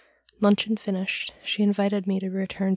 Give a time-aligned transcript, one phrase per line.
[0.39, 2.69] Luncheon finished, she invited me to returr.